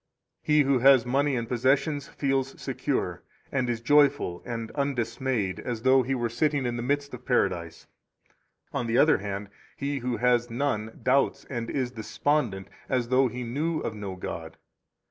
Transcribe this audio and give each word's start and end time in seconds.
7 0.47 0.55
He 0.55 0.61
who 0.63 0.79
has 0.79 1.05
money 1.05 1.35
and 1.35 1.47
possessions 1.47 2.07
feels 2.07 2.59
secure, 2.59 3.21
and 3.51 3.69
is 3.69 3.81
joyful 3.81 4.41
and 4.47 4.71
undismayed 4.71 5.59
as 5.59 5.83
though 5.83 6.01
he 6.01 6.15
were 6.15 6.27
sitting 6.27 6.65
in 6.65 6.75
the 6.75 6.81
midst 6.81 7.13
of 7.13 7.23
Paradise. 7.23 7.85
8 8.73 8.79
On 8.79 8.87
the 8.87 8.97
other 8.97 9.19
hand, 9.19 9.49
he 9.77 9.99
who 9.99 10.17
has 10.17 10.49
none 10.49 11.01
doubts 11.03 11.45
and 11.51 11.69
is 11.69 11.91
despondent, 11.91 12.67
as 12.89 13.09
though 13.09 13.27
he 13.27 13.43
knew 13.43 13.79
of 13.81 13.93
no 13.93 14.15
God. 14.15 14.57